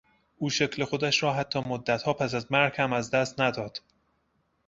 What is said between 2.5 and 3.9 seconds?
مرگ هم از دست نداد.